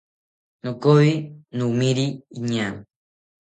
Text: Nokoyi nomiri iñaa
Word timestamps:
Nokoyi 0.63 1.13
nomiri 1.57 2.05
iñaa 2.37 2.71